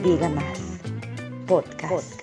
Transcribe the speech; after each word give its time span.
No 0.00 0.06
se 0.06 0.12
diga 0.12 0.28
más. 0.30 0.58
Podcast. 1.46 2.22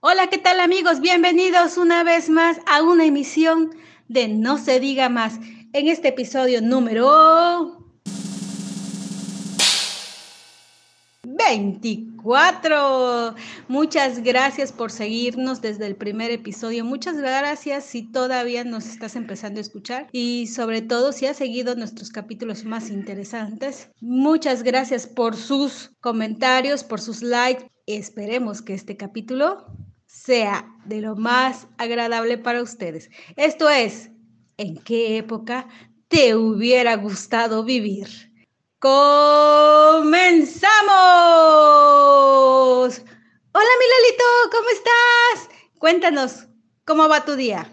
Hola, 0.00 0.26
¿qué 0.26 0.38
tal 0.38 0.58
amigos? 0.58 1.00
Bienvenidos 1.00 1.76
una 1.76 2.02
vez 2.02 2.28
más 2.28 2.58
a 2.66 2.82
una 2.82 3.04
emisión 3.04 3.70
de 4.08 4.26
No 4.26 4.58
se 4.58 4.80
diga 4.80 5.08
más. 5.08 5.38
En 5.72 5.86
este 5.86 6.08
episodio 6.08 6.60
número 6.60 7.85
24. 11.46 13.34
Muchas 13.68 14.22
gracias 14.24 14.72
por 14.72 14.90
seguirnos 14.90 15.62
desde 15.62 15.86
el 15.86 15.94
primer 15.94 16.32
episodio. 16.32 16.84
Muchas 16.84 17.16
gracias 17.16 17.84
si 17.84 18.02
todavía 18.02 18.64
nos 18.64 18.86
estás 18.86 19.14
empezando 19.14 19.60
a 19.60 19.62
escuchar 19.62 20.08
y 20.10 20.48
sobre 20.48 20.82
todo 20.82 21.12
si 21.12 21.26
has 21.26 21.36
seguido 21.36 21.76
nuestros 21.76 22.10
capítulos 22.10 22.64
más 22.64 22.90
interesantes. 22.90 23.90
Muchas 24.00 24.64
gracias 24.64 25.06
por 25.06 25.36
sus 25.36 25.92
comentarios, 26.00 26.82
por 26.82 27.00
sus 27.00 27.22
likes. 27.22 27.70
Esperemos 27.86 28.60
que 28.60 28.74
este 28.74 28.96
capítulo 28.96 29.66
sea 30.06 30.68
de 30.84 31.00
lo 31.00 31.14
más 31.14 31.68
agradable 31.78 32.38
para 32.38 32.60
ustedes. 32.60 33.08
Esto 33.36 33.70
es, 33.70 34.10
¿en 34.56 34.78
qué 34.78 35.18
época 35.18 35.68
te 36.08 36.34
hubiera 36.34 36.96
gustado 36.96 37.62
vivir? 37.62 38.08
¡Comenzamos! 38.86 40.70
Hola, 43.50 43.72
Milalito, 43.80 44.24
¿cómo 44.52 44.68
estás? 44.72 45.50
Cuéntanos, 45.76 46.46
¿cómo 46.84 47.08
va 47.08 47.24
tu 47.24 47.34
día? 47.34 47.72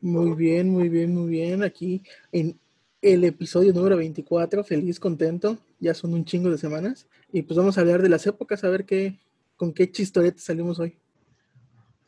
Muy 0.00 0.36
bien, 0.36 0.70
muy 0.70 0.88
bien, 0.88 1.12
muy 1.12 1.30
bien. 1.30 1.64
Aquí 1.64 2.04
en 2.30 2.60
el 3.00 3.24
episodio 3.24 3.72
número 3.72 3.96
24, 3.96 4.62
feliz, 4.62 5.00
contento. 5.00 5.58
Ya 5.80 5.94
son 5.94 6.14
un 6.14 6.24
chingo 6.24 6.48
de 6.48 6.58
semanas. 6.58 7.08
Y 7.32 7.42
pues 7.42 7.56
vamos 7.56 7.76
a 7.76 7.80
hablar 7.80 8.00
de 8.00 8.10
las 8.10 8.24
épocas, 8.28 8.62
a 8.62 8.68
ver 8.68 8.84
qué, 8.84 9.18
con 9.56 9.72
qué 9.72 9.90
chistoretes 9.90 10.44
salimos 10.44 10.78
hoy. 10.78 10.96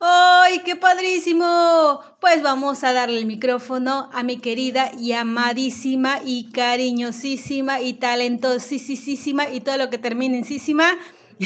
¡Ay, 0.06 0.58
qué 0.66 0.76
padrísimo! 0.76 1.98
Pues 2.20 2.42
vamos 2.42 2.84
a 2.84 2.92
darle 2.92 3.16
el 3.16 3.24
micrófono 3.24 4.10
a 4.12 4.22
mi 4.22 4.36
querida 4.36 4.92
y 4.98 5.12
amadísima 5.12 6.20
y 6.22 6.52
cariñosísima 6.52 7.80
y 7.80 7.94
talentosísima 7.94 9.48
y 9.48 9.62
todo 9.62 9.78
lo 9.78 9.88
que 9.88 9.96
termine 9.96 10.36
en 10.36 10.44
sísima. 10.44 10.98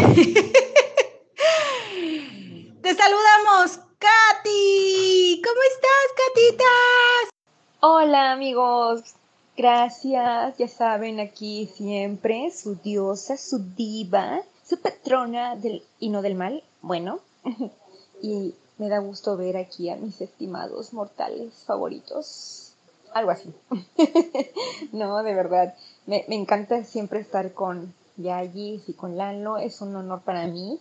Te 2.83 2.95
saludamos, 2.95 3.79
Katy. 4.01 5.41
¿Cómo 5.45 5.61
estás, 5.71 6.09
Katitas? 6.27 7.31
Hola, 7.79 8.33
amigos. 8.33 9.15
Gracias. 9.57 10.59
Ya 10.59 10.67
saben, 10.67 11.21
aquí 11.21 11.71
siempre 11.77 12.51
su 12.51 12.75
diosa, 12.75 13.37
su 13.37 13.61
diva, 13.77 14.41
su 14.65 14.81
patrona 14.81 15.57
y 16.01 16.09
no 16.09 16.23
del 16.23 16.35
mal. 16.35 16.65
Bueno. 16.83 17.21
y 18.23 18.55
me 18.79 18.89
da 18.89 18.99
gusto 18.99 19.37
ver 19.37 19.57
aquí 19.57 19.91
a 19.91 19.97
mis 19.97 20.21
estimados 20.21 20.93
mortales 20.93 21.53
favoritos. 21.67 22.73
Algo 23.13 23.31
así. 23.31 23.53
no, 24.93 25.23
de 25.23 25.35
verdad. 25.35 25.75
Me, 26.07 26.25
encanta 26.29 26.85
siempre 26.85 27.21
estar 27.21 27.53
con 27.53 27.93
Yagis 28.17 28.89
y 28.89 28.93
con 28.93 29.17
Lalo. 29.17 29.59
Es 29.59 29.81
un 29.81 29.97
honor 29.97 30.21
para 30.21 30.47
mí. 30.47 30.81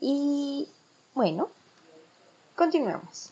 Y 0.00 0.68
bueno, 1.14 1.48
continuemos. 2.56 3.30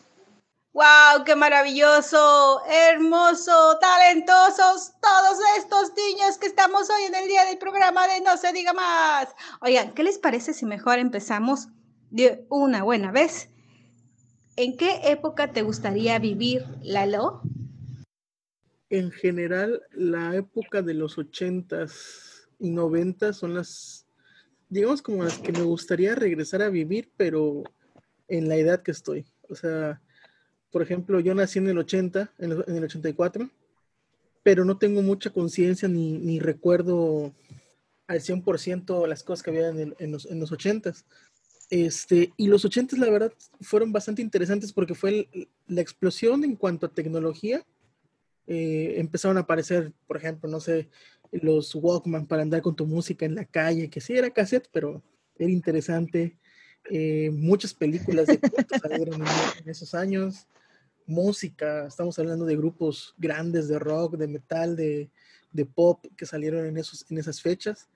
¡Wow! 0.73 1.23
¡Qué 1.23 1.35
maravilloso! 1.35 2.61
¡Hermoso! 2.65 3.77
¡Talentosos! 3.79 4.91
Todos 4.99 5.39
estos 5.57 5.93
niños 5.95 6.37
que 6.39 6.47
estamos 6.47 6.89
hoy 6.89 7.03
en 7.03 7.15
el 7.15 7.27
día 7.27 7.45
del 7.45 7.59
programa 7.59 8.07
de 8.07 8.21
No 8.21 8.37
se 8.37 8.51
diga 8.53 8.73
más. 8.73 9.29
Oigan, 9.61 9.93
¿qué 9.93 10.03
les 10.03 10.17
parece 10.17 10.53
si 10.53 10.65
mejor 10.65 10.97
empezamos 10.97 11.67
una 12.49 12.83
buena 12.83 13.11
vez. 13.11 13.49
¿En 14.55 14.77
qué 14.77 14.99
época 15.05 15.51
te 15.51 15.63
gustaría 15.63 16.19
vivir, 16.19 16.65
Lalo? 16.83 17.41
En 18.89 19.11
general, 19.11 19.81
la 19.91 20.35
época 20.35 20.83
de 20.83 20.93
los 20.93 21.17
ochentas 21.17 22.47
y 22.59 22.69
noventas 22.69 23.37
son 23.37 23.55
las, 23.55 24.05
digamos, 24.69 25.01
como 25.01 25.23
las 25.23 25.39
que 25.39 25.51
me 25.51 25.63
gustaría 25.63 26.13
regresar 26.13 26.61
a 26.61 26.69
vivir, 26.69 27.11
pero 27.17 27.63
en 28.27 28.47
la 28.47 28.57
edad 28.57 28.83
que 28.83 28.91
estoy. 28.91 29.25
O 29.49 29.55
sea, 29.55 29.99
por 30.71 30.83
ejemplo, 30.83 31.19
yo 31.19 31.33
nací 31.33 31.57
en 31.57 31.69
el 31.69 31.79
80, 31.79 32.33
en 32.37 32.51
el, 32.51 32.83
84, 32.83 33.49
pero 34.43 34.65
no 34.65 34.77
tengo 34.77 35.01
mucha 35.01 35.31
conciencia 35.31 35.87
ni, 35.87 36.39
recuerdo 36.39 37.33
al 38.05 38.19
100% 38.19 39.07
las 39.07 39.23
cosas 39.23 39.41
que 39.41 39.49
había 39.49 39.69
en, 39.69 40.11
los, 40.11 40.27
en 40.27 40.39
los 40.39 40.51
80s. 40.51 41.05
Este, 41.73 42.31
y 42.37 42.45
los 42.45 42.63
80 42.63 42.97
la 42.97 43.09
verdad 43.09 43.33
fueron 43.59 43.91
bastante 43.91 44.21
interesantes 44.21 44.71
porque 44.71 44.93
fue 44.93 45.27
la 45.65 45.81
explosión 45.81 46.43
en 46.43 46.55
cuanto 46.55 46.85
a 46.85 46.93
tecnología. 46.93 47.65
Eh, 48.45 48.93
empezaron 48.97 49.37
a 49.37 49.39
aparecer, 49.39 49.91
por 50.05 50.17
ejemplo, 50.17 50.47
no 50.47 50.59
sé, 50.59 50.87
los 51.31 51.73
Walkman 51.73 52.27
para 52.27 52.43
andar 52.43 52.61
con 52.61 52.75
tu 52.75 52.85
música 52.85 53.25
en 53.25 53.33
la 53.33 53.45
calle, 53.45 53.89
que 53.89 54.01
sí 54.01 54.13
era 54.13 54.29
cassette, 54.29 54.69
pero 54.71 55.01
era 55.35 55.49
interesante. 55.49 56.37
Eh, 56.91 57.31
muchas 57.31 57.73
películas 57.73 58.27
de 58.27 58.39
salieron 58.79 59.23
en, 59.23 59.67
esos 59.67 59.95
años. 59.95 60.45
Música, 61.07 61.87
estamos 61.87 62.19
hablando 62.19 62.45
de 62.45 62.55
grupos 62.55 63.15
grandes 63.17 63.67
de 63.67 63.79
rock, 63.79 64.17
de 64.17 64.27
metal, 64.27 64.75
de, 64.75 65.09
de 65.51 65.65
pop 65.65 66.05
que 66.15 66.27
salieron 66.27 66.67
en, 66.67 66.77
esos, 66.77 67.03
en 67.09 67.17
esas 67.17 67.41
fechas. 67.41 67.89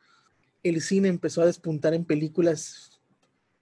El 0.64 0.82
cine 0.82 1.10
empezó 1.10 1.44
a 1.44 1.46
despuntar 1.46 1.94
en 1.94 2.06
películas 2.06 2.97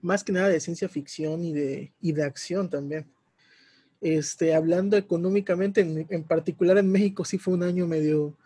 más 0.05 0.23
que 0.23 0.31
nada 0.31 0.49
de 0.49 0.59
ciencia 0.59 0.87
ficción 0.87 1.43
y 1.43 1.51
de, 1.51 1.91
y 1.99 2.11
de 2.13 2.23
acción 2.23 2.69
también. 2.69 3.07
Este, 4.01 4.53
hablando 4.53 4.97
económicamente, 4.97 5.81
en, 5.81 6.23
particular 6.23 6.77
en 6.77 6.91
México 6.91 7.25
sí 7.25 7.37
fue 7.37 7.55
un 7.55 7.63
año 7.63 7.87
medio, 7.87 8.37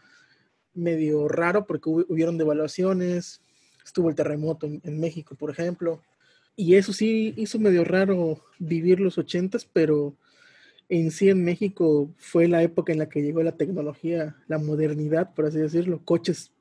medio 0.73 1.27
raro 1.27 1.65
porque 1.67 1.89
hubieron 1.89 2.37
devaluaciones, 2.37 3.41
estuvo 3.83 4.09
el 4.09 4.15
terremoto 4.15 4.67
en, 4.67 4.99
México, 4.99 5.35
por 5.35 5.51
ejemplo, 5.51 6.01
y 6.55 6.75
eso 6.75 6.93
sí 6.93 7.33
hizo 7.35 7.59
medio 7.59 7.83
raro 7.83 8.41
vivir 8.57 8.99
los 8.99 9.17
ochentas, 9.17 9.65
pero 9.65 10.15
en 10.87 11.11
sí 11.11 11.29
en 11.29 11.43
México 11.43 12.09
fue 12.17 12.47
la 12.47 12.63
época 12.63 12.93
en 12.93 12.99
la 12.99 13.09
que 13.09 13.21
llegó 13.21 13.43
la 13.43 13.57
tecnología, 13.57 14.37
la 14.47 14.59
modernidad, 14.59 15.33
por 15.33 15.45
así 15.45 15.57
decirlo, 15.57 16.01
coches 16.05 16.51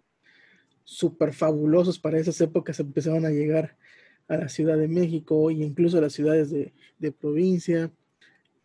súper 0.83 1.35
fabulosos 1.35 1.99
para 1.99 2.19
esas 2.19 2.41
épocas 2.41 2.81
empezaron 2.81 3.27
a 3.27 3.31
llegar 3.31 3.77
a 4.29 4.37
la 4.37 4.49
Ciudad 4.49 4.77
de 4.77 4.89
México 4.89 5.51
e 5.51 5.55
incluso 5.55 5.99
a 5.99 6.03
las 6.03 6.13
ciudades 6.13 6.51
de, 6.51 7.13
provincia. 7.13 7.91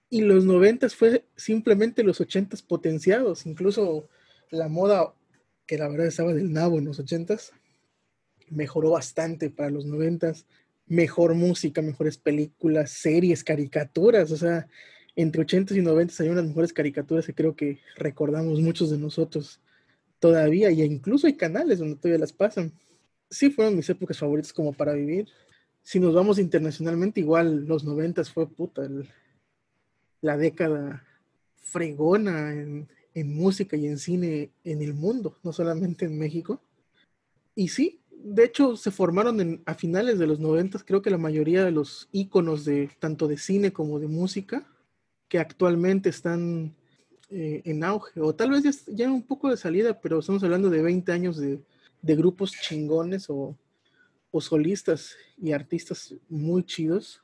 Y 0.09 0.22
los 0.22 0.46
noventas 0.46 0.94
fue 0.96 1.25
simplemente 1.35 2.03
los 2.03 2.22
ochentas 2.22 2.62
potenciados, 2.62 3.46
incluso 3.46 4.07
la 4.51 4.68
moda, 4.68 5.13
que 5.66 5.78
la 5.78 5.88
verdad 5.88 6.07
estaba 6.07 6.34
del 6.34 6.51
nabo 6.51 6.78
en 6.78 6.85
los 6.85 7.00
ochentas, 7.00 7.53
mejoró 8.50 8.91
bastante 8.91 9.50
para 9.50 9.69
los 9.69 9.85
noventas. 9.85 10.46
Mejor 10.85 11.34
música, 11.34 11.81
mejores 11.81 12.18
películas, 12.18 12.91
series, 12.91 13.44
caricaturas, 13.44 14.31
o 14.31 14.38
sea, 14.38 14.68
entre 15.16 15.41
ochentas 15.41 15.78
y 15.78 15.81
noventas 15.81 16.19
hay 16.19 16.30
unas 16.30 16.45
mejores 16.45 16.74
caricaturas 16.74 17.25
que 17.25 17.34
creo 17.34 17.56
que 17.56 17.80
recordamos 17.95 18.59
muchos 18.59 18.91
de 18.91 18.97
nosotros 18.97 19.62
todavía, 20.19 20.72
y 20.72 20.81
incluso 20.84 21.28
hay 21.28 21.35
canales 21.35 21.80
donde 21.80 21.95
todavía 21.95 22.19
las 22.19 22.34
pasan. 22.34 22.74
Sí 23.30 23.50
fueron 23.50 23.77
mis 23.77 23.89
épocas 23.89 24.19
favoritas 24.19 24.51
como 24.51 24.74
para 24.74 24.94
vivir 24.94 25.27
si 25.83 26.00
nos 26.00 26.13
vamos 26.13 26.39
internacionalmente, 26.39 27.19
igual 27.19 27.65
los 27.65 27.83
noventas 27.83 28.31
fue 28.31 28.47
puta, 28.47 28.88
la 30.21 30.38
década 30.38 31.06
fregona 31.62 32.53
en, 32.53 32.88
música 33.15 33.77
y 33.77 33.85
en 33.85 34.00
cine 34.00 34.50
en 34.63 34.81
el 34.81 34.94
mundo, 34.94 35.38
no 35.44 35.53
solamente 35.53 36.06
en 36.06 36.18
México. 36.18 36.62
Y 37.53 37.68
sí, 37.68 38.00
de 38.09 38.45
hecho 38.45 38.75
se 38.75 38.89
formaron 38.89 39.62
a 39.65 39.75
finales 39.75 40.18
de 40.18 40.25
los 40.25 40.39
noventas, 40.39 40.83
creo 40.83 41.01
que 41.01 41.12
la 41.12 41.18
mayoría 41.18 41.63
de 41.63 41.71
los 41.71 42.09
íconos 42.12 42.65
de 42.65 42.89
tanto 43.00 43.27
de 43.27 43.38
cine 43.38 43.71
como 43.71 44.00
de 44.00 44.07
música 44.07 44.65
que 45.27 45.38
actualmente 45.38 46.09
están 46.09 46.74
eh, 47.29 47.62
en 47.65 47.83
auge, 47.83 48.19
o 48.19 48.33
tal 48.33 48.51
vez 48.51 48.63
ya, 48.63 48.71
ya, 48.88 49.12
un 49.12 49.24
poco 49.24 49.50
de 49.50 49.57
salida, 49.57 50.00
pero 50.00 50.19
estamos 50.19 50.44
hablando 50.44 50.69
de 50.69 50.81
20 50.81 51.12
años 51.12 51.38
de, 51.38 51.59
de 52.01 52.15
grupos 52.15 52.51
chingones 52.51 53.29
o 53.29 53.56
o 54.35 54.41
solistas 54.41 55.15
y 55.38 55.51
artistas 55.51 56.15
muy 56.27 56.63
chidos 56.63 57.21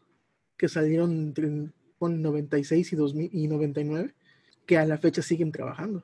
que 0.57 0.69
salieron 0.69 1.11
entre 1.11 1.71
con 1.97 2.21
96 2.21 2.94
y, 2.94 2.95
2000 2.95 3.29
y 3.33 3.47
99 3.47 4.13
que 4.67 4.77
a 4.77 4.85
la 4.85 5.00
fecha 5.00 5.23
siguen 5.23 5.51
trabajando. 5.51 6.03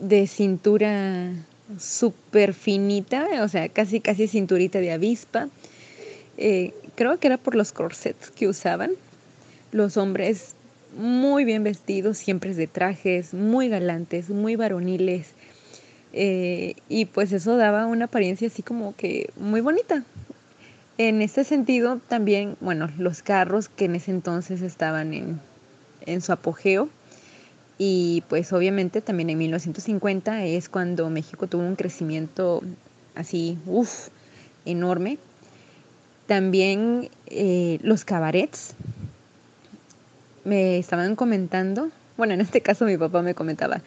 de 0.00 0.26
cintura 0.26 1.30
súper 1.78 2.54
finita, 2.54 3.28
o 3.44 3.48
sea, 3.48 3.68
casi, 3.68 4.00
casi 4.00 4.26
cinturita 4.26 4.80
de 4.80 4.92
avispa. 4.92 5.48
Creo 6.36 7.18
que 7.20 7.26
era 7.28 7.36
por 7.36 7.54
los 7.54 7.72
corsets 7.72 8.30
que 8.30 8.48
usaban. 8.48 8.92
Los 9.72 9.96
hombres 9.96 10.54
muy 10.96 11.44
bien 11.44 11.64
vestidos, 11.64 12.18
siempre 12.18 12.54
de 12.54 12.66
trajes, 12.66 13.34
muy 13.34 13.68
galantes, 13.68 14.30
muy 14.30 14.56
varoniles. 14.56 15.34
Eh, 16.12 16.74
y 16.88 17.04
pues 17.04 17.32
eso 17.32 17.56
daba 17.56 17.86
una 17.86 18.06
apariencia 18.06 18.48
así 18.48 18.62
como 18.62 18.96
que 18.96 19.30
muy 19.36 19.60
bonita. 19.60 20.04
En 20.96 21.22
ese 21.22 21.44
sentido 21.44 22.00
también, 22.08 22.56
bueno, 22.60 22.90
los 22.98 23.22
carros 23.22 23.68
que 23.68 23.84
en 23.84 23.94
ese 23.94 24.10
entonces 24.10 24.62
estaban 24.62 25.14
en, 25.14 25.40
en 26.06 26.20
su 26.20 26.32
apogeo, 26.32 26.88
y 27.78 28.24
pues 28.28 28.52
obviamente 28.52 29.00
también 29.00 29.30
en 29.30 29.38
1950 29.38 30.44
es 30.44 30.68
cuando 30.68 31.08
México 31.10 31.46
tuvo 31.46 31.62
un 31.62 31.76
crecimiento 31.76 32.62
así, 33.14 33.56
uff, 33.66 34.08
enorme. 34.64 35.18
También 36.26 37.08
eh, 37.26 37.78
los 37.82 38.04
cabarets 38.04 38.74
me 40.48 40.78
estaban 40.78 41.14
comentando, 41.14 41.90
bueno, 42.16 42.32
en 42.32 42.40
este 42.40 42.62
caso 42.62 42.86
mi 42.86 42.96
papá 42.96 43.22
me 43.22 43.34
comentaba 43.34 43.82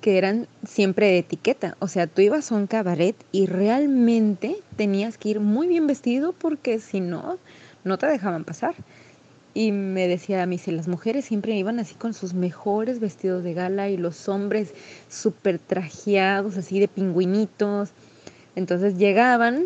que 0.00 0.16
eran 0.16 0.48
siempre 0.66 1.06
de 1.06 1.18
etiqueta, 1.18 1.76
o 1.80 1.88
sea, 1.88 2.06
tú 2.06 2.22
ibas 2.22 2.50
a 2.50 2.54
un 2.54 2.66
cabaret 2.66 3.16
y 3.30 3.46
realmente 3.46 4.56
tenías 4.76 5.18
que 5.18 5.30
ir 5.30 5.40
muy 5.40 5.66
bien 5.66 5.86
vestido 5.86 6.32
porque 6.32 6.78
si 6.78 7.00
no, 7.00 7.38
no 7.84 7.98
te 7.98 8.06
dejaban 8.06 8.44
pasar 8.44 8.74
y 9.54 9.72
me 9.72 10.08
decía 10.08 10.42
a 10.42 10.46
mí, 10.46 10.56
si 10.56 10.70
las 10.70 10.88
mujeres 10.88 11.24
siempre 11.24 11.56
iban 11.56 11.78
así 11.78 11.94
con 11.94 12.14
sus 12.14 12.32
mejores 12.32 13.00
vestidos 13.00 13.42
de 13.42 13.54
gala 13.54 13.88
y 13.88 13.96
los 13.96 14.28
hombres 14.28 14.72
súper 15.08 15.58
trajeados, 15.58 16.56
así 16.56 16.78
de 16.78 16.86
pingüinitos. 16.86 17.90
Entonces 18.54 18.98
llegaban, 18.98 19.64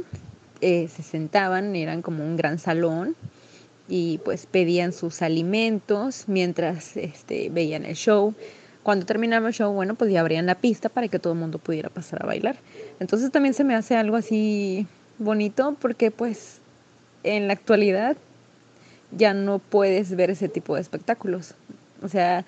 eh, 0.62 0.88
se 0.88 1.02
sentaban, 1.02 1.76
eran 1.76 2.00
como 2.00 2.24
un 2.24 2.36
gran 2.36 2.58
salón 2.58 3.16
y 3.88 4.18
pues 4.18 4.46
pedían 4.46 4.92
sus 4.92 5.22
alimentos 5.22 6.24
mientras 6.26 6.96
este, 6.96 7.50
veían 7.50 7.84
el 7.84 7.96
show. 7.96 8.34
Cuando 8.82 9.06
terminaba 9.06 9.48
el 9.48 9.54
show, 9.54 9.72
bueno, 9.72 9.94
pues 9.94 10.10
ya 10.10 10.20
abrían 10.20 10.46
la 10.46 10.56
pista 10.56 10.88
para 10.88 11.08
que 11.08 11.18
todo 11.18 11.32
el 11.34 11.38
mundo 11.38 11.58
pudiera 11.58 11.88
pasar 11.88 12.22
a 12.22 12.26
bailar. 12.26 12.56
Entonces 13.00 13.30
también 13.30 13.54
se 13.54 13.64
me 13.64 13.74
hace 13.74 13.96
algo 13.96 14.16
así 14.16 14.86
bonito 15.18 15.76
porque 15.80 16.10
pues 16.10 16.58
en 17.22 17.46
la 17.46 17.52
actualidad 17.52 18.16
ya 19.12 19.34
no 19.34 19.58
puedes 19.58 20.14
ver 20.16 20.30
ese 20.30 20.48
tipo 20.48 20.74
de 20.74 20.80
espectáculos. 20.80 21.54
O 22.02 22.08
sea, 22.08 22.44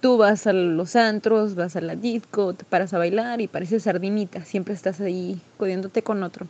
tú 0.00 0.16
vas 0.16 0.46
a 0.46 0.52
los 0.52 0.96
antros, 0.96 1.54
vas 1.54 1.76
a 1.76 1.80
la 1.80 1.94
disco, 1.94 2.54
te 2.54 2.64
paras 2.64 2.94
a 2.94 2.98
bailar 2.98 3.40
y 3.40 3.48
pareces 3.48 3.84
sardinita, 3.84 4.44
siempre 4.44 4.74
estás 4.74 5.00
ahí 5.00 5.40
codiéndote 5.58 6.02
con 6.02 6.22
otro. 6.22 6.46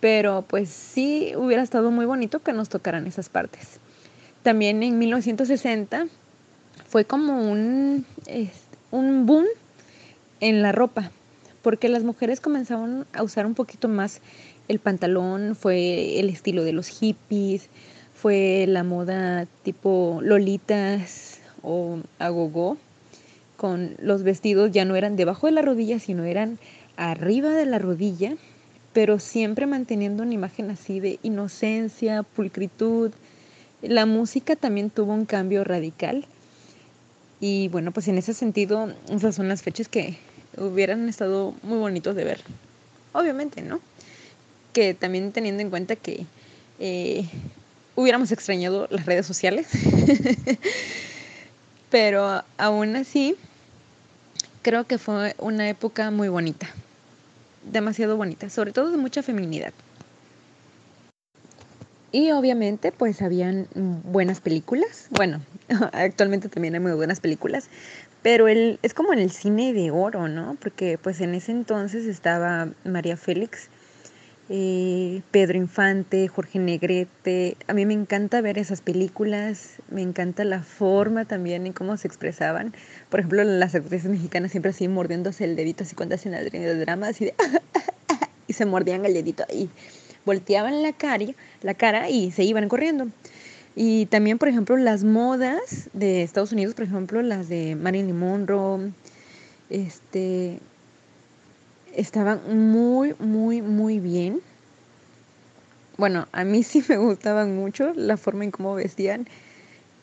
Pero 0.00 0.42
pues 0.42 0.68
sí 0.68 1.32
hubiera 1.36 1.62
estado 1.62 1.90
muy 1.90 2.06
bonito 2.06 2.40
que 2.40 2.52
nos 2.52 2.68
tocaran 2.68 3.06
esas 3.06 3.28
partes. 3.28 3.80
También 4.42 4.82
en 4.82 4.98
1960 4.98 6.06
fue 6.86 7.04
como 7.04 7.50
un, 7.50 8.06
un 8.90 9.26
boom 9.26 9.44
en 10.40 10.62
la 10.62 10.72
ropa, 10.72 11.10
porque 11.62 11.88
las 11.88 12.04
mujeres 12.04 12.40
comenzaron 12.40 13.06
a 13.12 13.22
usar 13.22 13.46
un 13.46 13.54
poquito 13.54 13.88
más 13.88 14.20
el 14.68 14.78
pantalón, 14.78 15.56
fue 15.56 16.20
el 16.20 16.28
estilo 16.28 16.62
de 16.62 16.72
los 16.72 16.88
hippies, 16.88 17.68
fue 18.14 18.66
la 18.68 18.84
moda 18.84 19.46
tipo 19.62 20.20
lolitas 20.22 21.40
o 21.62 21.98
agogó, 22.18 22.76
con 23.56 23.96
los 23.98 24.22
vestidos 24.22 24.70
ya 24.70 24.84
no 24.84 24.94
eran 24.96 25.16
debajo 25.16 25.46
de 25.46 25.52
la 25.52 25.62
rodilla, 25.62 25.98
sino 25.98 26.24
eran 26.24 26.58
arriba 26.96 27.50
de 27.50 27.66
la 27.66 27.78
rodilla, 27.78 28.36
pero 28.92 29.18
siempre 29.18 29.66
manteniendo 29.66 30.22
una 30.22 30.34
imagen 30.34 30.70
así 30.70 31.00
de 31.00 31.18
inocencia, 31.22 32.22
pulcritud. 32.22 33.12
La 33.82 34.06
música 34.06 34.56
también 34.56 34.90
tuvo 34.90 35.12
un 35.12 35.24
cambio 35.26 35.64
radical. 35.64 36.26
Y 37.40 37.68
bueno, 37.68 37.92
pues 37.92 38.08
en 38.08 38.18
ese 38.18 38.34
sentido, 38.34 38.92
esas 39.08 39.34
son 39.36 39.48
las 39.48 39.62
fechas 39.62 39.88
que 39.88 40.18
hubieran 40.56 41.08
estado 41.08 41.54
muy 41.62 41.78
bonitos 41.78 42.16
de 42.16 42.24
ver. 42.24 42.40
Obviamente, 43.12 43.62
¿no? 43.62 43.80
Que 44.72 44.94
también 44.94 45.32
teniendo 45.32 45.62
en 45.62 45.70
cuenta 45.70 45.94
que 45.96 46.26
eh, 46.80 47.24
hubiéramos 47.98 48.30
extrañado 48.30 48.86
las 48.90 49.06
redes 49.06 49.26
sociales, 49.26 49.66
pero 51.90 52.44
aún 52.56 52.94
así 52.94 53.34
creo 54.62 54.86
que 54.86 54.98
fue 54.98 55.34
una 55.38 55.68
época 55.68 56.12
muy 56.12 56.28
bonita, 56.28 56.68
demasiado 57.64 58.16
bonita, 58.16 58.50
sobre 58.50 58.72
todo 58.72 58.90
de 58.90 58.96
mucha 58.96 59.22
feminidad. 59.22 59.72
Y 62.10 62.30
obviamente 62.30 62.90
pues 62.90 63.20
habían 63.20 63.68
buenas 63.74 64.40
películas, 64.40 65.08
bueno, 65.10 65.42
actualmente 65.92 66.48
también 66.48 66.74
hay 66.74 66.80
muy 66.80 66.92
buenas 66.92 67.20
películas, 67.20 67.68
pero 68.22 68.48
el, 68.48 68.78
es 68.82 68.94
como 68.94 69.12
en 69.12 69.18
el 69.18 69.30
cine 69.30 69.72
de 69.72 69.90
oro, 69.90 70.26
¿no? 70.26 70.56
Porque 70.60 70.98
pues 70.98 71.20
en 71.20 71.34
ese 71.34 71.52
entonces 71.52 72.06
estaba 72.06 72.70
María 72.84 73.16
Félix, 73.16 73.68
eh, 74.48 75.22
Pedro 75.30 75.58
Infante, 75.58 76.28
Jorge 76.28 76.58
Negrete. 76.58 77.56
A 77.66 77.74
mí 77.74 77.84
me 77.86 77.94
encanta 77.94 78.40
ver 78.40 78.58
esas 78.58 78.80
películas, 78.80 79.76
me 79.90 80.02
encanta 80.02 80.44
la 80.44 80.62
forma 80.62 81.24
también 81.24 81.66
en 81.66 81.72
cómo 81.72 81.96
se 81.96 82.08
expresaban. 82.08 82.74
Por 83.10 83.20
ejemplo, 83.20 83.44
las 83.44 83.74
actrices 83.74 84.10
mexicanas 84.10 84.50
siempre 84.50 84.70
así 84.70 84.88
mordiéndose 84.88 85.44
el 85.44 85.56
dedito, 85.56 85.84
así 85.84 85.94
cuando 85.94 86.14
hacen 86.14 86.34
el 86.34 86.80
drama, 86.80 87.08
así 87.08 87.26
de... 87.26 87.34
y 88.46 88.54
se 88.54 88.64
mordían 88.64 89.04
el 89.04 89.14
dedito 89.14 89.44
y 89.52 89.68
volteaban 90.24 90.82
la 90.82 90.92
cara, 90.92 91.26
la 91.62 91.74
cara 91.74 92.10
y 92.10 92.32
se 92.32 92.44
iban 92.44 92.68
corriendo. 92.68 93.08
Y 93.76 94.06
también, 94.06 94.38
por 94.38 94.48
ejemplo, 94.48 94.76
las 94.76 95.04
modas 95.04 95.88
de 95.92 96.22
Estados 96.22 96.52
Unidos, 96.52 96.74
por 96.74 96.84
ejemplo, 96.84 97.22
las 97.22 97.48
de 97.48 97.76
Marilyn 97.76 98.18
Monroe, 98.18 98.90
este, 99.70 100.58
estaban 101.98 102.70
muy, 102.70 103.14
muy, 103.18 103.60
muy 103.60 103.98
bien. 103.98 104.40
Bueno, 105.96 106.28
a 106.32 106.44
mí 106.44 106.62
sí 106.62 106.82
me 106.88 106.96
gustaban 106.96 107.56
mucho 107.56 107.92
la 107.94 108.16
forma 108.16 108.44
en 108.44 108.52
cómo 108.52 108.74
vestían 108.74 109.28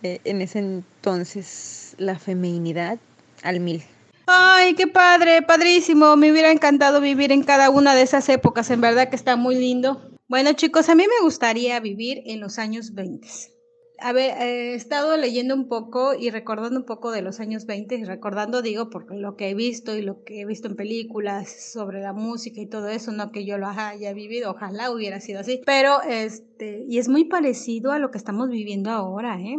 eh, 0.03 0.19
en 0.25 0.41
ese 0.41 0.59
entonces 0.59 1.95
la 1.97 2.19
feminidad 2.19 2.99
al 3.43 3.61
mil. 3.61 3.83
Ay, 4.27 4.73
qué 4.73 4.87
padre, 4.87 5.41
padrísimo. 5.41 6.17
Me 6.17 6.31
hubiera 6.31 6.51
encantado 6.51 6.99
vivir 6.99 7.31
en 7.31 7.43
cada 7.43 7.69
una 7.69 7.95
de 7.95 8.01
esas 8.01 8.27
épocas. 8.27 8.69
En 8.71 8.81
verdad 8.81 9.09
que 9.09 9.15
está 9.15 9.35
muy 9.35 9.55
lindo. 9.55 10.11
Bueno, 10.27 10.53
chicos, 10.53 10.89
a 10.89 10.95
mí 10.95 11.03
me 11.03 11.23
gustaría 11.23 11.79
vivir 11.79 12.23
en 12.25 12.39
los 12.41 12.57
años 12.57 12.93
20. 12.93 13.54
A 13.99 14.13
ver, 14.13 14.31
eh, 14.41 14.71
he 14.71 14.75
estado 14.75 15.15
leyendo 15.17 15.55
un 15.55 15.67
poco 15.67 16.13
y 16.13 16.29
recordando 16.29 16.79
un 16.79 16.85
poco 16.85 17.11
de 17.11 17.21
los 17.21 17.39
años 17.39 17.65
20, 17.65 17.95
y 17.95 18.03
recordando 18.03 18.61
digo 18.61 18.89
por 18.89 19.13
lo 19.13 19.35
que 19.35 19.49
he 19.49 19.55
visto 19.55 19.95
y 19.95 20.01
lo 20.01 20.23
que 20.23 20.41
he 20.41 20.45
visto 20.45 20.67
en 20.67 20.75
películas 20.75 21.71
sobre 21.71 22.01
la 22.01 22.13
música 22.13 22.59
y 22.59 22.67
todo 22.67 22.89
eso, 22.89 23.11
no 23.11 23.31
que 23.31 23.45
yo 23.45 23.57
lo 23.57 23.67
haya 23.67 24.13
vivido, 24.13 24.51
ojalá 24.51 24.91
hubiera 24.91 25.19
sido 25.21 25.39
así, 25.39 25.61
pero 25.65 26.01
este, 26.01 26.85
y 26.87 26.97
es 26.97 27.07
muy 27.07 27.25
parecido 27.25 27.91
a 27.91 27.99
lo 27.99 28.11
que 28.11 28.17
estamos 28.17 28.49
viviendo 28.49 28.91
ahora, 28.91 29.39
¿eh? 29.39 29.57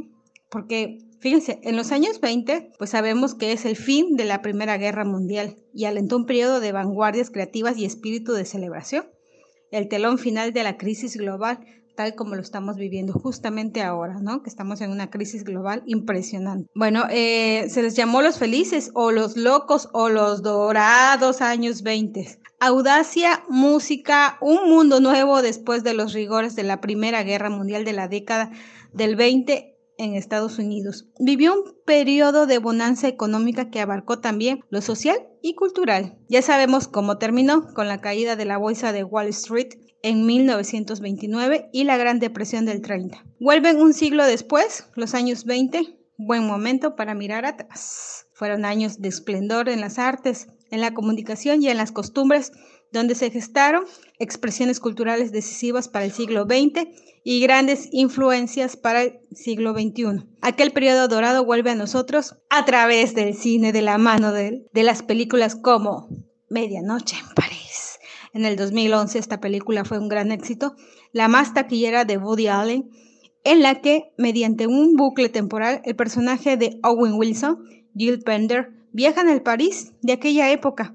Porque 0.50 0.98
Fíjense, 1.18 1.60
en 1.64 1.76
los 1.76 1.92
años 1.92 2.20
20, 2.20 2.72
pues 2.78 2.90
sabemos 2.90 3.34
que 3.34 3.52
es 3.52 3.64
el 3.64 3.74
fin 3.74 4.16
de 4.16 4.26
la 4.26 4.42
Primera 4.42 4.76
Guerra 4.76 5.04
Mundial 5.04 5.56
y 5.72 5.86
alentó 5.86 6.16
un 6.16 6.26
periodo 6.26 6.60
de 6.60 6.72
vanguardias 6.72 7.30
creativas 7.30 7.78
y 7.78 7.84
espíritu 7.84 8.32
de 8.34 8.44
celebración. 8.44 9.06
El 9.70 9.88
telón 9.88 10.18
final 10.18 10.52
de 10.52 10.62
la 10.62 10.76
crisis 10.76 11.16
global 11.16 11.60
tal 11.96 12.14
como 12.14 12.36
lo 12.36 12.42
estamos 12.42 12.76
viviendo 12.76 13.14
justamente 13.14 13.82
ahora, 13.82 14.18
¿no? 14.20 14.42
Que 14.42 14.50
estamos 14.50 14.80
en 14.80 14.90
una 14.90 15.10
crisis 15.10 15.42
global 15.42 15.82
impresionante. 15.86 16.70
Bueno, 16.74 17.04
eh, 17.10 17.66
se 17.70 17.82
les 17.82 17.96
llamó 17.96 18.22
los 18.22 18.38
felices 18.38 18.90
o 18.94 19.10
los 19.10 19.36
locos 19.36 19.88
o 19.92 20.08
los 20.08 20.42
dorados 20.42 21.40
años 21.40 21.82
20. 21.82 22.38
Audacia, 22.60 23.44
música, 23.48 24.38
un 24.40 24.68
mundo 24.68 25.00
nuevo 25.00 25.42
después 25.42 25.82
de 25.82 25.94
los 25.94 26.12
rigores 26.12 26.54
de 26.54 26.62
la 26.62 26.80
Primera 26.80 27.22
Guerra 27.22 27.50
Mundial 27.50 27.84
de 27.84 27.92
la 27.92 28.08
década 28.08 28.50
del 28.92 29.16
20 29.16 29.76
en 29.98 30.14
Estados 30.14 30.58
Unidos. 30.58 31.06
Vivió 31.18 31.54
un 31.54 31.74
periodo 31.84 32.46
de 32.46 32.58
bonanza 32.58 33.08
económica 33.08 33.70
que 33.70 33.80
abarcó 33.80 34.18
también 34.20 34.60
lo 34.68 34.80
social 34.82 35.16
y 35.42 35.54
cultural. 35.54 36.18
Ya 36.28 36.42
sabemos 36.42 36.88
cómo 36.88 37.18
terminó 37.18 37.72
con 37.74 37.88
la 37.88 38.00
caída 38.00 38.36
de 38.36 38.44
la 38.44 38.58
bolsa 38.58 38.92
de 38.92 39.04
Wall 39.04 39.28
Street 39.28 39.74
en 40.06 40.24
1929 40.24 41.68
y 41.72 41.82
la 41.82 41.96
Gran 41.96 42.20
Depresión 42.20 42.64
del 42.64 42.80
30. 42.80 43.24
Vuelven 43.40 43.80
un 43.80 43.92
siglo 43.92 44.24
después, 44.24 44.86
los 44.94 45.14
años 45.14 45.44
20, 45.44 45.98
buen 46.16 46.46
momento 46.46 46.94
para 46.94 47.16
mirar 47.16 47.44
atrás. 47.44 48.28
Fueron 48.32 48.64
años 48.64 49.00
de 49.00 49.08
esplendor 49.08 49.68
en 49.68 49.80
las 49.80 49.98
artes, 49.98 50.46
en 50.70 50.80
la 50.80 50.94
comunicación 50.94 51.60
y 51.60 51.70
en 51.70 51.76
las 51.76 51.90
costumbres, 51.90 52.52
donde 52.92 53.16
se 53.16 53.32
gestaron 53.32 53.84
expresiones 54.20 54.78
culturales 54.78 55.32
decisivas 55.32 55.88
para 55.88 56.04
el 56.04 56.12
siglo 56.12 56.44
XX 56.44 56.86
y 57.24 57.40
grandes 57.40 57.88
influencias 57.90 58.76
para 58.76 59.02
el 59.02 59.18
siglo 59.32 59.72
XXI. 59.72 60.24
Aquel 60.40 60.70
periodo 60.70 61.08
dorado 61.08 61.44
vuelve 61.44 61.70
a 61.70 61.74
nosotros 61.74 62.36
a 62.48 62.64
través 62.64 63.16
del 63.16 63.34
cine 63.34 63.72
de 63.72 63.82
la 63.82 63.98
mano 63.98 64.32
de, 64.32 64.68
de 64.72 64.82
las 64.84 65.02
películas 65.02 65.56
como 65.56 66.08
Medianoche 66.48 67.16
en 67.18 67.34
París 67.34 67.65
en 68.36 68.44
el 68.44 68.56
2011 68.56 69.18
esta 69.18 69.40
película 69.40 69.86
fue 69.86 69.98
un 69.98 70.08
gran 70.08 70.30
éxito, 70.30 70.76
la 71.12 71.26
más 71.26 71.54
taquillera 71.54 72.04
de 72.04 72.18
Woody 72.18 72.48
Allen, 72.48 72.90
en 73.44 73.62
la 73.62 73.80
que, 73.80 74.12
mediante 74.18 74.66
un 74.66 74.94
bucle 74.94 75.30
temporal, 75.30 75.80
el 75.84 75.96
personaje 75.96 76.58
de 76.58 76.78
Owen 76.82 77.14
Wilson, 77.14 77.64
Jill 77.96 78.20
Pender, 78.20 78.72
viajan 78.92 79.28
al 79.28 79.40
París 79.40 79.94
de 80.02 80.12
aquella 80.12 80.50
época, 80.50 80.94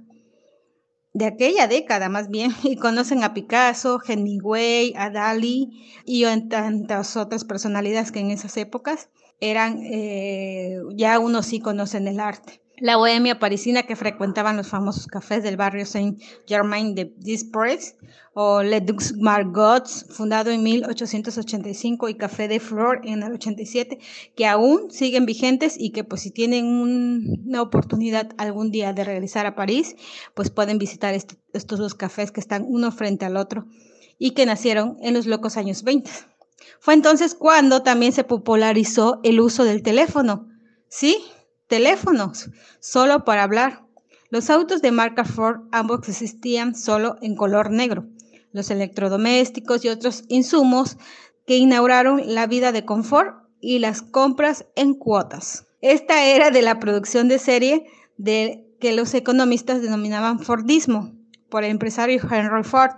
de 1.13 1.25
aquella 1.25 1.65
década 1.65 2.10
más 2.10 2.29
bien, 2.29 2.51
y 2.63 2.75
conocen 2.75 3.24
a 3.24 3.33
Picasso, 3.33 4.00
Hemingway, 4.07 4.93
a 4.95 5.10
Dali 5.10 5.71
y 6.05 6.25
tantas 6.48 7.17
otras 7.17 7.43
personalidades 7.43 8.12
que 8.12 8.19
en 8.19 8.29
esas 8.29 8.55
épocas 8.57 9.10
eran 9.39 9.79
eh, 9.81 10.77
ya 10.93 11.17
unos 11.17 11.51
íconos 11.51 11.95
en 11.95 12.07
el 12.07 12.19
arte 12.19 12.62
la 12.81 12.97
bohemia 12.97 13.38
parisina 13.38 13.83
que 13.83 13.95
frecuentaban 13.95 14.57
los 14.57 14.67
famosos 14.67 15.05
cafés 15.05 15.43
del 15.43 15.55
barrio 15.55 15.85
Saint-Germain 15.85 16.95
de 16.95 17.13
Desprez 17.17 17.95
o 18.33 18.63
Le 18.63 18.81
Dux 18.81 19.15
Margots, 19.17 20.07
fundado 20.09 20.50
en 20.50 20.63
1885, 20.63 22.09
y 22.09 22.15
Café 22.15 22.47
de 22.47 22.59
Flor 22.59 23.01
en 23.03 23.21
el 23.21 23.33
87, 23.33 24.00
que 24.35 24.47
aún 24.47 24.89
siguen 24.89 25.27
vigentes 25.27 25.75
y 25.77 25.91
que 25.91 26.03
pues 26.03 26.21
si 26.21 26.31
tienen 26.31 26.65
una 26.65 27.61
oportunidad 27.61 28.31
algún 28.38 28.71
día 28.71 28.93
de 28.93 29.03
regresar 29.03 29.45
a 29.45 29.55
París, 29.55 29.95
pues 30.33 30.50
pueden 30.50 30.79
visitar 30.79 31.13
estos 31.13 31.79
dos 31.79 31.93
cafés 31.93 32.31
que 32.31 32.39
están 32.39 32.65
uno 32.67 32.91
frente 32.91 33.25
al 33.25 33.38
otro 33.38 33.67
y 34.17 34.31
que 34.31 34.47
nacieron 34.47 34.97
en 35.01 35.13
los 35.13 35.27
locos 35.27 35.55
años 35.55 35.83
20. 35.83 36.09
Fue 36.79 36.95
entonces 36.95 37.35
cuando 37.35 37.83
también 37.83 38.11
se 38.11 38.23
popularizó 38.23 39.19
el 39.23 39.39
uso 39.39 39.65
del 39.65 39.83
teléfono. 39.83 40.47
¿Sí? 40.89 41.23
Teléfonos, 41.71 42.49
solo 42.81 43.23
para 43.23 43.43
hablar. 43.43 43.85
Los 44.29 44.49
autos 44.49 44.81
de 44.81 44.91
marca 44.91 45.23
Ford 45.23 45.61
ambos 45.71 46.09
existían 46.09 46.75
solo 46.75 47.15
en 47.21 47.37
color 47.37 47.71
negro. 47.71 48.07
Los 48.51 48.69
electrodomésticos 48.71 49.85
y 49.85 49.87
otros 49.87 50.25
insumos 50.27 50.97
que 51.47 51.55
inauguraron 51.55 52.35
la 52.35 52.45
vida 52.45 52.73
de 52.73 52.83
confort 52.83 53.37
y 53.61 53.79
las 53.79 54.01
compras 54.01 54.65
en 54.75 54.95
cuotas. 54.95 55.65
Esta 55.79 56.25
era 56.25 56.51
de 56.51 56.61
la 56.61 56.77
producción 56.81 57.29
de 57.29 57.39
serie 57.39 57.85
de 58.17 58.67
que 58.81 58.91
los 58.91 59.13
economistas 59.13 59.81
denominaban 59.81 60.39
Fordismo 60.39 61.13
por 61.49 61.63
el 61.63 61.71
empresario 61.71 62.21
Henry 62.21 62.65
Ford 62.65 62.97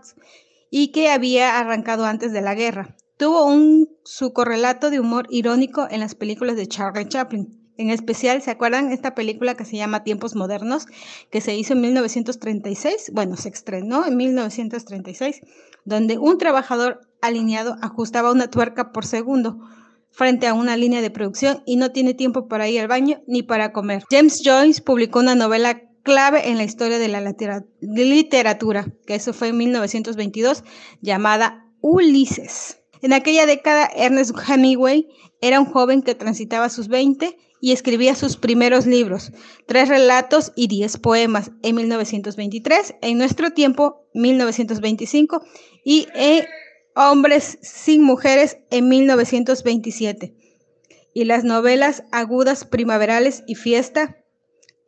y 0.72 0.88
que 0.88 1.12
había 1.12 1.60
arrancado 1.60 2.06
antes 2.06 2.34
de 2.34 2.42
la 2.42 2.56
guerra. 2.56 2.96
Tuvo 3.18 3.46
un 3.46 3.88
su 4.04 4.34
correlato 4.34 4.90
de 4.90 5.00
humor 5.00 5.28
irónico 5.30 5.88
en 5.92 6.00
las 6.00 6.16
películas 6.16 6.56
de 6.56 6.66
Charlie 6.66 7.08
Chaplin. 7.08 7.63
En 7.78 7.90
especial, 7.90 8.42
¿se 8.42 8.52
acuerdan 8.52 8.92
esta 8.92 9.16
película 9.16 9.56
que 9.56 9.66
se 9.66 9.78
llama 9.78 10.04
Tiempos 10.04 10.36
Modernos, 10.36 10.86
que 11.32 11.42
se 11.42 11.56
hizo 11.56 11.74
en 11.74 11.82
1936? 11.82 13.12
Bueno, 13.14 13.36
se 13.36 13.50
estrenó 13.50 14.06
en 14.06 14.16
1936, 14.16 15.42
donde 15.84 16.20
un 16.20 16.38
trabajador 16.38 17.02
alineado 17.22 17.76
ajustaba 17.82 18.32
una 18.32 18.50
tuerca 18.50 18.92
por 18.92 19.06
segundo 19.06 19.60
frente 20.12 20.46
a 20.46 20.54
una 20.54 20.78
línea 20.78 21.02
de 21.02 21.10
producción 21.10 21.64
y 21.66 21.76
no 21.78 21.92
tiene 21.92 22.14
tiempo 22.14 22.48
para 22.48 22.70
ir 22.70 22.82
al 22.82 22.88
baño 22.88 23.22
ni 23.26 23.42
para 23.42 23.74
comer. 23.74 24.04
James 24.12 24.42
Joyce 24.46 24.82
publicó 24.82 25.20
una 25.20 25.34
novela 25.34 25.82
clave 26.04 26.50
en 26.50 26.58
la 26.58 26.64
historia 26.64 27.00
de 27.00 27.08
la 27.08 27.34
literatura, 27.80 28.86
que 29.08 29.16
eso 29.16 29.34
fue 29.34 29.48
en 29.48 29.58
1922, 29.58 30.64
llamada 31.02 31.66
Ulises. 31.82 32.78
En 33.02 33.14
aquella 33.14 33.46
década, 33.46 33.90
Ernest 33.96 34.36
Hemingway 34.48 35.08
era 35.42 35.60
un 35.60 35.66
joven 35.66 36.04
que 36.04 36.14
transitaba 36.14 36.70
sus 36.70 36.88
20 36.88 37.36
y 37.64 37.72
escribía 37.72 38.14
sus 38.14 38.36
primeros 38.36 38.86
libros, 38.86 39.32
tres 39.68 39.88
relatos 39.88 40.52
y 40.54 40.68
diez 40.68 40.98
poemas 40.98 41.52
en 41.62 41.76
1923, 41.76 42.96
en 43.02 43.18
nuestro 43.18 43.52
tiempo 43.52 44.06
1925 44.14 45.42
y 45.86 46.10
en 46.14 46.44
Hombres 46.94 47.60
sin 47.62 48.04
Mujeres 48.04 48.58
en 48.70 48.90
1927. 48.90 50.36
Y 51.14 51.24
las 51.24 51.46
novelas 51.46 52.04
Agudas 52.12 52.66
Primaverales 52.66 53.46
y 53.48 53.56
Fiesta 53.56 54.18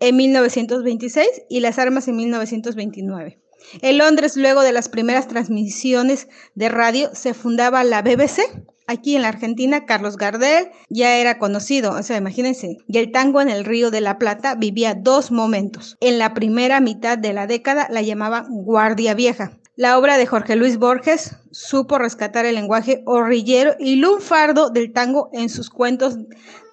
en 0.02 0.18
1926 0.18 1.30
y 1.48 1.62
Las 1.62 1.80
Armas 1.80 2.10
en 2.10 2.18
1929. 2.18 3.40
En 3.84 3.98
Londres, 3.98 4.36
luego 4.36 4.64
de 4.64 4.74
las 4.74 4.90
primeras 4.90 5.30
transmisiones 5.30 6.28
de 6.56 6.68
radio, 6.68 7.10
se 7.14 7.34
fundaba 7.34 7.86
la 7.86 8.02
BBC, 8.02 8.42
Aquí 8.88 9.16
en 9.16 9.24
la 9.24 9.30
Argentina, 9.30 9.86
Carlos 9.86 10.16
Gardel 10.16 10.70
ya 10.90 11.18
era 11.18 11.40
conocido, 11.40 11.92
o 11.94 12.04
sea, 12.04 12.18
imagínense, 12.18 12.78
y 12.88 12.98
el 13.00 13.12
tango 13.12 13.42
en 13.42 13.50
el 13.50 13.66
Río 13.66 13.90
de 13.90 14.00
la 14.00 14.20
Plata 14.20 14.54
vivía 14.54 14.94
dos 14.94 15.32
momentos. 15.32 15.98
En 16.02 16.20
la 16.20 16.36
primera 16.36 16.80
mitad 16.82 17.18
de 17.18 17.34
la 17.34 17.48
década 17.48 17.88
la 17.90 18.04
llamaban 18.04 18.46
Guardia 18.50 19.16
Vieja. 19.16 19.58
La 19.76 19.98
obra 19.98 20.18
de 20.18 20.28
Jorge 20.28 20.56
Luis 20.56 20.78
Borges 20.78 21.36
supo 21.52 21.98
rescatar 21.98 22.46
el 22.46 22.56
lenguaje 22.56 23.02
horrillero 23.06 23.74
y 23.80 23.96
lunfardo 23.96 24.70
del 24.70 24.94
tango 24.94 25.30
en 25.34 25.50
sus 25.50 25.70
cuentos 25.70 26.18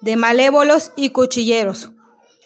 de 0.01 0.15
malévolos 0.15 0.91
y 0.95 1.09
cuchilleros. 1.09 1.91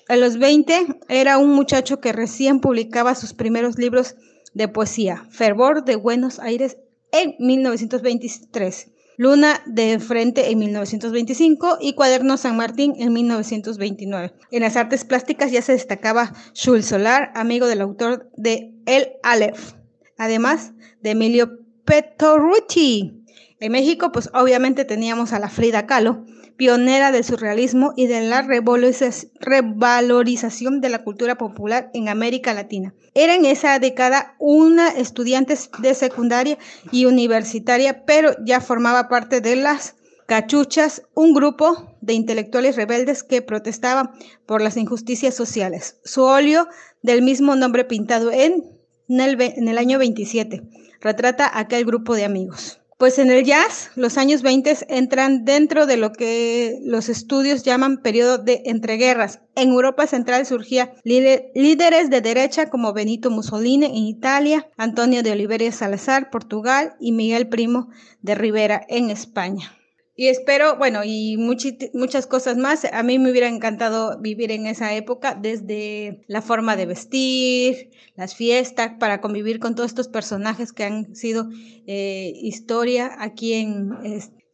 A 0.07 0.15
los 0.15 0.39
20 0.39 0.99
era 1.09 1.37
un 1.37 1.49
muchacho 1.49 1.99
que 1.99 2.13
recién 2.13 2.61
publicaba 2.61 3.15
sus 3.15 3.33
primeros 3.33 3.77
libros 3.77 4.15
de 4.53 4.69
poesía, 4.69 5.25
Fervor 5.29 5.83
de 5.83 5.97
Buenos 5.97 6.39
Aires 6.39 6.77
en 7.11 7.35
1923. 7.37 8.91
Luna 9.19 9.63
de 9.65 9.97
Frente 9.97 10.51
en 10.51 10.59
1925 10.59 11.79
y 11.81 11.93
Cuaderno 11.93 12.37
San 12.37 12.55
Martín 12.55 12.93
en 12.99 13.11
1929. 13.13 14.31
En 14.51 14.61
las 14.61 14.75
artes 14.75 15.05
plásticas 15.05 15.51
ya 15.51 15.63
se 15.63 15.71
destacaba 15.71 16.33
Jules 16.55 16.85
Solar, 16.85 17.31
amigo 17.33 17.65
del 17.65 17.81
autor 17.81 18.29
de 18.37 18.75
El 18.85 19.13
Aleph, 19.23 19.73
además 20.19 20.73
de 21.01 21.11
Emilio 21.11 21.59
Pettorucci. 21.83 23.23
En 23.59 23.71
México, 23.71 24.11
pues 24.11 24.29
obviamente 24.35 24.85
teníamos 24.85 25.33
a 25.33 25.39
la 25.39 25.49
Frida 25.49 25.87
Kahlo, 25.87 26.23
pionera 26.57 27.11
del 27.11 27.23
surrealismo 27.23 27.93
y 27.95 28.07
de 28.07 28.21
la 28.21 28.41
revalorización 28.41 30.81
de 30.81 30.89
la 30.89 31.03
cultura 31.03 31.37
popular 31.37 31.91
en 31.93 32.09
América 32.09 32.53
Latina. 32.53 32.93
Era 33.13 33.35
en 33.35 33.45
esa 33.45 33.79
década 33.79 34.35
una 34.39 34.89
estudiante 34.89 35.55
de 35.79 35.93
secundaria 35.93 36.57
y 36.91 37.05
universitaria, 37.05 38.03
pero 38.05 38.35
ya 38.43 38.59
formaba 38.59 39.07
parte 39.07 39.39
de 39.39 39.55
las 39.55 39.95
cachuchas, 40.27 41.03
un 41.13 41.33
grupo 41.33 41.95
de 42.01 42.13
intelectuales 42.13 42.75
rebeldes 42.75 43.23
que 43.23 43.41
protestaban 43.41 44.11
por 44.45 44.61
las 44.61 44.77
injusticias 44.77 45.33
sociales. 45.33 45.99
Su 46.03 46.23
óleo, 46.23 46.67
del 47.01 47.21
mismo 47.21 47.55
nombre 47.55 47.85
pintado 47.85 48.31
en, 48.31 48.65
el, 49.07 49.77
año 49.77 49.99
27, 49.99 50.63
retrata 50.99 51.57
aquel 51.57 51.85
grupo 51.85 52.15
de 52.15 52.25
amigos. 52.25 52.81
Pues 52.97 53.19
en 53.19 53.29
el 53.29 53.43
jazz, 53.43 53.91
los 53.95 54.17
años 54.17 54.41
20 54.41 54.75
entran 54.89 55.45
dentro 55.45 55.85
de 55.85 55.97
lo 55.97 56.13
que 56.13 56.79
los 56.83 57.09
estudios 57.09 57.61
llaman 57.61 58.01
periodo 58.01 58.39
de 58.39 58.63
entreguerras. 58.65 59.39
En 59.55 59.69
Europa 59.69 60.07
Central 60.07 60.47
surgían 60.47 60.89
líderes 61.03 62.09
de 62.09 62.21
derecha 62.21 62.71
como 62.71 62.93
Benito 62.93 63.29
Mussolini 63.29 63.85
en 63.85 63.95
Italia, 63.97 64.67
Antonio 64.77 65.21
de 65.21 65.31
Oliveira 65.31 65.71
Salazar, 65.71 66.31
Portugal 66.31 66.95
y 66.99 67.11
Miguel 67.11 67.47
Primo 67.49 67.89
de 68.23 68.33
Rivera 68.33 68.81
en 68.89 69.11
España. 69.11 69.77
Y 70.19 70.29
espero, 70.29 70.77
bueno, 70.77 71.01
y 71.05 71.37
muchas 71.37 72.25
cosas 72.25 72.57
más. 72.57 72.85
A 72.91 73.03
mí 73.03 73.19
me 73.19 73.29
hubiera 73.29 73.47
encantado 73.47 74.17
vivir 74.19 74.51
en 74.51 74.65
esa 74.65 74.95
época, 74.95 75.37
desde 75.39 76.23
la 76.25 76.41
forma 76.41 76.75
de 76.75 76.87
vestir, 76.87 77.91
las 78.15 78.33
fiestas, 78.33 78.93
para 78.99 79.21
convivir 79.21 79.59
con 79.59 79.75
todos 79.75 79.91
estos 79.91 80.07
personajes 80.07 80.73
que 80.73 80.85
han 80.85 81.15
sido 81.15 81.49
eh, 81.85 82.33
historia 82.41 83.11
aquí 83.19 83.53
en, 83.53 83.91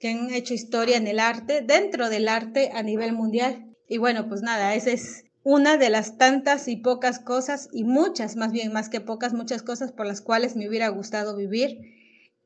que 0.01 0.09
han 0.09 0.33
hecho 0.33 0.53
historia 0.53 0.97
en 0.97 1.07
el 1.07 1.17
arte, 1.17 1.61
dentro 1.61 2.09
del 2.09 2.27
arte 2.27 2.71
a 2.73 2.83
nivel 2.83 3.13
mundial. 3.13 3.65
Y 3.87 3.99
bueno, 3.99 4.27
pues 4.27 4.41
nada, 4.41 4.75
esa 4.75 4.91
es 4.91 5.23
una 5.43 5.77
de 5.77 5.89
las 5.89 6.17
tantas 6.17 6.67
y 6.67 6.75
pocas 6.75 7.19
cosas, 7.19 7.69
y 7.71 7.85
muchas, 7.85 8.35
más 8.35 8.51
bien 8.51 8.73
más 8.73 8.89
que 8.89 8.99
pocas, 8.99 9.33
muchas 9.33 9.63
cosas 9.63 9.93
por 9.93 10.07
las 10.07 10.19
cuales 10.19 10.57
me 10.57 10.67
hubiera 10.67 10.89
gustado 10.89 11.37
vivir 11.37 11.92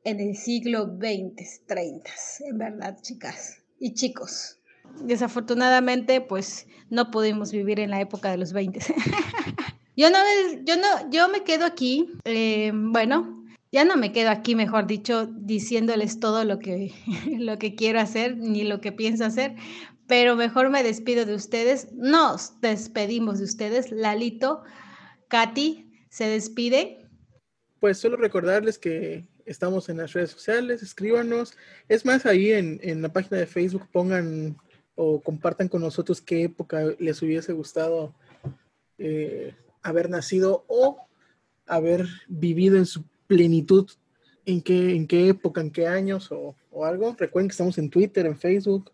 en 0.08 0.20
el 0.20 0.36
siglo 0.36 0.86
XX, 0.86 1.66
30, 1.66 2.10
en 2.46 2.58
verdad, 2.58 2.96
chicas 3.02 3.62
y 3.78 3.94
chicos. 3.94 4.58
Desafortunadamente, 5.02 6.20
pues 6.20 6.66
no 6.88 7.10
pudimos 7.10 7.52
vivir 7.52 7.78
en 7.78 7.90
la 7.90 8.00
época 8.00 8.30
de 8.30 8.38
los 8.38 8.52
20. 8.52 8.80
yo 9.96 10.10
no, 10.10 10.18
yo 10.64 10.76
no, 10.76 11.10
yo 11.10 11.28
me 11.28 11.44
quedo 11.44 11.66
aquí, 11.66 12.10
eh, 12.24 12.72
bueno, 12.74 13.44
ya 13.70 13.84
no 13.84 13.96
me 13.96 14.12
quedo 14.12 14.30
aquí, 14.30 14.54
mejor 14.54 14.86
dicho, 14.86 15.26
diciéndoles 15.26 16.20
todo 16.20 16.44
lo 16.44 16.58
que, 16.58 16.92
lo 17.38 17.58
que 17.58 17.74
quiero 17.74 18.00
hacer 18.00 18.38
ni 18.38 18.64
lo 18.64 18.80
que 18.80 18.92
pienso 18.92 19.26
hacer, 19.26 19.56
pero 20.06 20.36
mejor 20.36 20.70
me 20.70 20.82
despido 20.82 21.26
de 21.26 21.34
ustedes. 21.34 21.92
Nos 21.92 22.58
despedimos 22.62 23.38
de 23.38 23.44
ustedes. 23.44 23.92
Lalito, 23.92 24.62
Katy, 25.28 25.86
se 26.08 26.28
despide. 26.28 27.06
Pues 27.78 27.98
solo 27.98 28.16
recordarles 28.16 28.78
que 28.78 29.28
Estamos 29.48 29.88
en 29.88 29.96
las 29.96 30.12
redes 30.12 30.30
sociales, 30.30 30.82
escríbanos. 30.82 31.54
Es 31.88 32.04
más, 32.04 32.26
ahí 32.26 32.52
en, 32.52 33.00
la 33.00 33.08
página 33.10 33.38
de 33.38 33.46
Facebook 33.46 33.88
pongan 33.90 34.58
o 34.94 35.22
compartan 35.22 35.68
con 35.68 35.80
nosotros 35.80 36.20
qué 36.20 36.42
época 36.42 36.84
les 36.98 37.22
hubiese 37.22 37.54
gustado 37.54 38.14
eh, 38.98 39.54
haber 39.80 40.10
nacido 40.10 40.66
o 40.68 40.98
haber 41.66 42.06
vivido 42.26 42.76
en 42.76 42.84
su 42.84 43.04
plenitud, 43.26 43.88
en 44.44 44.60
qué, 44.60 44.94
en 44.94 45.06
qué 45.06 45.28
época, 45.28 45.62
en 45.62 45.70
qué 45.70 45.86
años 45.86 46.30
o, 46.30 46.54
o 46.70 46.84
algo. 46.84 47.16
Recuerden 47.18 47.48
que 47.48 47.52
estamos 47.52 47.78
en 47.78 47.88
Twitter, 47.88 48.26
en 48.26 48.38
Facebook 48.38 48.92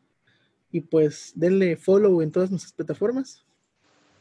y 0.70 0.82
pues 0.82 1.32
denle 1.34 1.76
follow 1.76 2.22
en 2.22 2.30
todas 2.30 2.50
nuestras 2.50 2.72
plataformas. 2.72 3.44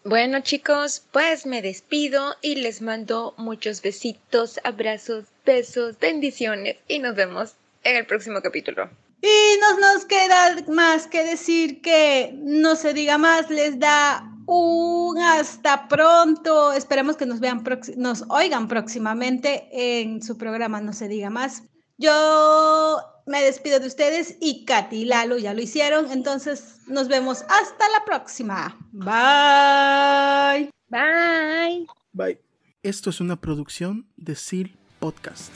Bueno 0.03 0.41
chicos, 0.41 1.03
pues 1.11 1.45
me 1.45 1.61
despido 1.61 2.35
y 2.41 2.55
les 2.55 2.81
mando 2.81 3.35
muchos 3.37 3.83
besitos, 3.83 4.59
abrazos, 4.63 5.25
besos, 5.45 5.97
bendiciones 5.99 6.77
y 6.87 6.99
nos 6.99 7.15
vemos 7.15 7.55
en 7.83 7.97
el 7.97 8.05
próximo 8.05 8.41
capítulo. 8.41 8.89
Y 9.21 9.59
nos 9.61 9.79
nos 9.79 10.05
queda 10.05 10.63
más 10.67 11.07
que 11.07 11.23
decir 11.23 11.81
que 11.81 12.33
no 12.41 12.75
se 12.75 12.93
diga 12.93 13.17
más, 13.17 13.49
les 13.49 13.79
da 13.79 14.29
un 14.45 15.17
hasta 15.17 15.87
pronto. 15.87 16.73
Esperemos 16.73 17.15
que 17.15 17.25
nos 17.25 17.39
vean 17.39 17.63
nos 17.95 18.25
oigan 18.29 18.67
próximamente 18.67 19.69
en 19.71 20.21
su 20.21 20.37
programa 20.37 20.81
No 20.81 20.91
se 20.91 21.07
diga 21.07 21.29
más. 21.29 21.63
Yo 21.97 22.97
me 23.25 23.41
despido 23.41 23.79
de 23.79 23.87
ustedes 23.87 24.35
y 24.41 24.65
Katy 24.65 24.97
y 24.97 25.05
Lalo 25.05 25.37
ya 25.37 25.53
lo 25.53 25.61
hicieron, 25.61 26.11
entonces 26.11 26.79
nos 26.87 27.07
vemos 27.07 27.43
hasta 27.43 27.89
la 27.97 28.03
próxima. 28.05 28.77
Bye. 28.91 30.69
Bye. 30.89 31.87
Bye. 32.11 32.41
Esto 32.81 33.09
es 33.09 33.21
una 33.21 33.39
producción 33.39 34.05
de 34.17 34.35
SEAL 34.35 34.77
Podcast. 35.03 35.51